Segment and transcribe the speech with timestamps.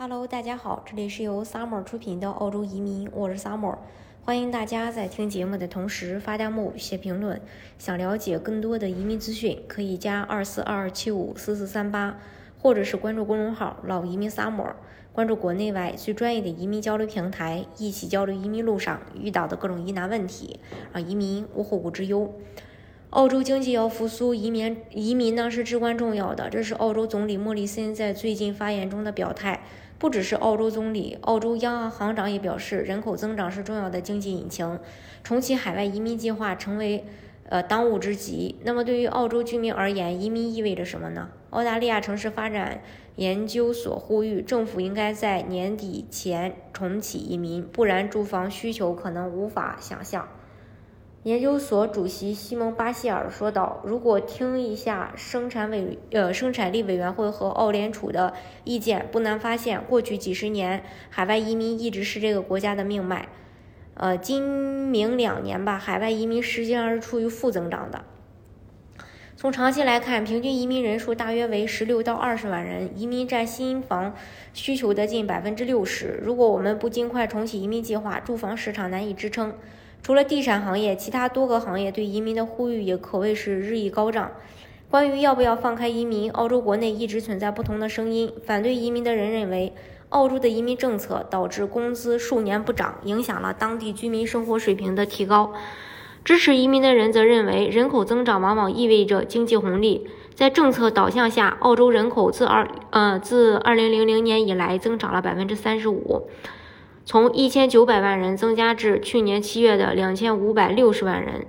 [0.00, 3.78] Hello，大家好，这里是由 Summer 出品的澳洲移民，我是 Summer，
[4.22, 7.40] 欢迎大家在听节目的同时发弹幕、写评论。
[7.80, 12.16] 想了解更多的移民资讯，可以加二四二二七五四四三八，
[12.62, 14.74] 或者是关注公众号“老移民 Summer”，
[15.12, 20.60] 关注国内外最专业的移民交流平台，一起交流移民路上遇到的各种疑难问题，
[20.92, 22.32] 让移民无后顾之忧。
[23.10, 29.62] 澳洲经济要复苏，移民移民呢是至关重要的，这是澳洲总理莫里森在最近发言中的表态。
[29.98, 34.78] 不只是澳洲总理，澳洲央行行长也表示，人口增长是重要的经济引擎，
[35.24, 37.04] 重启海外移民计划成为
[37.48, 38.54] 呃当务之急。
[38.62, 41.30] 那么对于澳洲居民而言，移民意味着什么呢？
[41.50, 42.80] 澳大利亚城市发展
[43.16, 50.28] 研究所呼吁，政府应该在年底前重启移民，不然住房需求可能无法想象。
[51.24, 58.32] 研究所主席西蒙巴希尔说道：“如果听一下生产委呃生产力委员会和澳联储的
[58.62, 63.28] 意见，不难发现，过去几十年海外移民一直是这个国家的命脉。
[63.94, 68.04] 呃，今明两年吧，海外移民实际上是处于负增长的。
[69.36, 74.14] 从长期来看，平均移民人数大约为十六到二十万人，移民占新房
[74.54, 76.20] 需求的近百分之六十。
[76.22, 79.52] 如果我们不尽快重启移民计划，住房市场难以支撑。”
[80.02, 84.30] 除了地产行业，其他多个行业对移民的呼吁也可谓是日益高涨。
[84.90, 88.32] 关于要不要放开移民，澳洲国内一直存在不同的声音。
[88.46, 89.74] 反对移民的人认为，
[90.08, 95.52] 澳洲的移民政策导致工资数年不涨，影响了当地居民生活水平的提高。
[96.24, 100.06] 支持移民的人则认为，人口增长往往意味着经济红利。
[100.34, 106.28] 在政策导向下，澳洲人口自二呃自二零零零年以来增长了百分之三十五。
[107.08, 111.46] 从一千九百万人增加至去年七月的两千五百六十万人，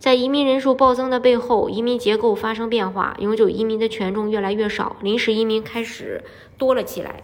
[0.00, 6.24] 在移民人数暴增的背后，移民结构发生变化，永久移民的权重越来越少，临时移民开始
[6.58, 7.22] 多了起来。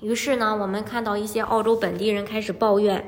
[0.00, 3.04] 于是呢，我们看到一些澳洲本地人开始抱怨，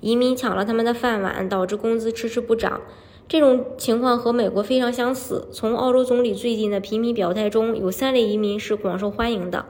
[0.00, 2.80] 移民抢了他们的饭碗，导致工资迟迟不涨。
[3.28, 5.48] 这种情况和美国非常相似。
[5.52, 9.66] 从澳洲总理最近的频频表态中，有三类移民是广受欢迎的，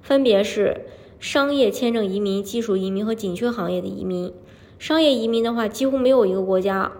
[0.00, 0.86] 分别是。
[1.22, 4.34] 商业签证移民、技术移民和紧缺行业的移民。
[4.80, 6.90] 商业移民的话，几乎没有一个国家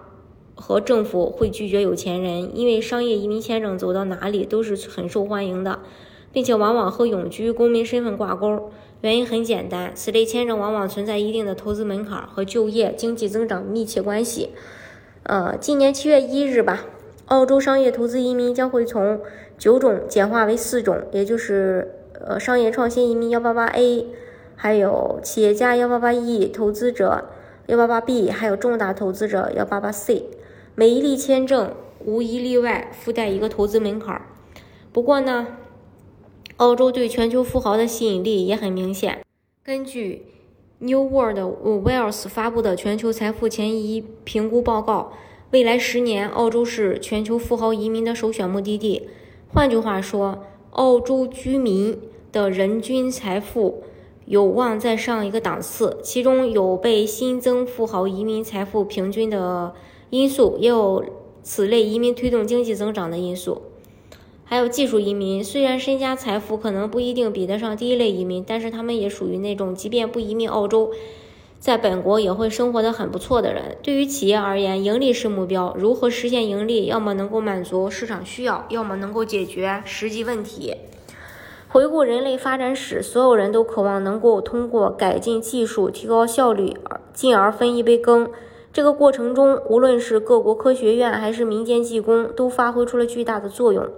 [0.55, 5.79] 和政府会拒绝有钱人，因为商业移民签证走到哪里都是很受欢迎的，
[6.31, 8.71] 并且往往和永居公民身份挂钩。
[9.01, 14.51] 原因很简单，此类签证往往存在一定的投资门槛和就业、经济增长密切关系。
[15.23, 16.85] 呃，今年七月一日吧，
[17.25, 19.19] 澳洲商业投资移民将会从
[19.57, 21.99] 九种简化为四种，也就是。
[22.25, 24.07] 呃，商业创新移民幺八八 A，
[24.55, 27.25] 还有企业家幺八八 E，投资者
[27.67, 30.27] 幺八八 B，还有重大投资者幺八八 C。
[30.73, 34.21] 每一例签证无一例外附带一个投资门槛。
[34.93, 35.47] 不过呢，
[36.55, 39.19] 澳洲对全球富豪的吸引力也很明显。
[39.61, 40.25] 根据
[40.79, 45.11] New World Wealth 发布的全球财富前移评估报告，
[45.51, 49.09] 未来十年澳洲是全球富豪移民的首选目的地。
[49.49, 51.99] 换句话说，澳洲居民。
[52.33, 53.83] 的人均财富
[54.25, 59.75] 有望再上一个档次，其中有被新增富豪移民财富平均的
[60.09, 61.05] 因素，也有
[61.43, 63.61] 此类移民推动经济增长的因素。
[64.45, 70.91] 还有技术移民，虽然身家财富可能不一定比得上第一类移民，但是他们也属于那种即便不移民澳洲，
[71.59, 73.77] 在本国也会生活的很不错的人。
[73.83, 80.73] 对于企业而言，盈利是目标，如何实现盈利，要么能够满足市场需要，要么能够解决实际问题。
[81.73, 88.29] 回顾人类发展史，所有人都渴望能够通过改进技术、提高效率，而进而分一杯羹。
[88.71, 93.89] 这个过程中，无论是各国科学院还是民间技工，都发挥出了巨大的作用。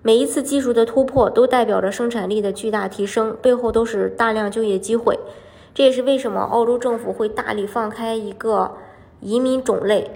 [0.00, 5.18] 每一次技术的突破，都代表着生产力的巨大提升，背后都是大量就业机会。
[5.74, 8.76] 这也是为什么澳洲政府会大力放开一个
[9.18, 10.08] 移民种类。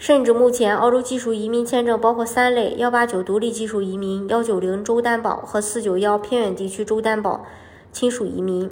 [0.00, 7.44] 甚至目前，澳洲技术移民签证包括三类：幺八九独立技术移民、幺九零州担保和四九幺偏远地区州担保
[7.92, 8.70] 亲属移民。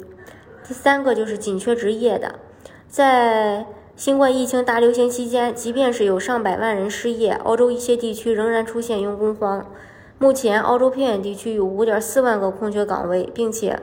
[0.67, 2.39] 第三个就是紧缺职业的，
[2.87, 9.67] 在新冠疫情大流行期间，即便是有上百万人失业，澳洲一些地区仍然出现用工荒。
[10.17, 13.79] 目前，澳洲偏远地区有五点四万个空缺岗位，并且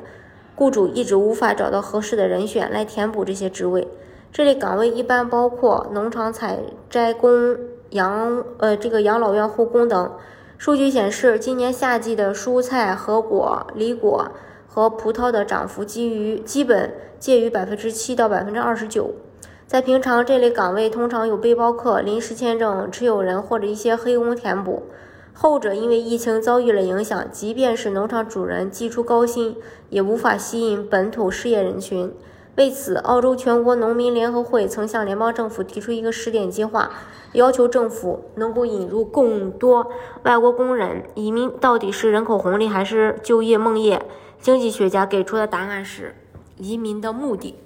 [0.56, 3.86] 雇主一直无法找到合适的人选来填补这些职位。
[4.32, 6.58] 这类岗位一般包括农场采
[6.90, 7.56] 摘工、
[7.90, 10.12] 养呃这个养老院护工等。
[10.58, 14.30] 数据显示，今年夏季的蔬菜、核果、梨果
[14.66, 19.12] 和葡萄的涨幅基于基本介于百分之七到百分之二十九。
[19.66, 24.84] 在平常，这类岗位通常有背包客、临时签证持有人或者一些黑工填补。
[25.32, 29.56] 后者因为疫情遭遇了影响，即便是农场主人寄出高薪，
[29.90, 32.14] 也无法吸引本土失业人群。
[32.56, 36.90] 为此，澳洲全国农民联合会曾向联邦政府提出一个试点计划，
[37.32, 39.90] 要求政府能够引入更多
[40.22, 41.04] 外国工人。
[41.14, 44.00] 移民到底是人口红利还是就业梦魇？
[44.40, 46.14] 经济学家给出的答案是
[46.56, 47.58] 移民的目的。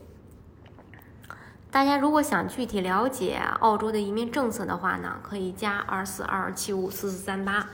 [1.70, 7.68] 大家如果想具体了解澳洲的移民政策的话呢，可以加二四二七五四四三八，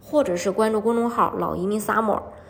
[0.00, 2.22] 或者是关注公众号“老移民 summer”，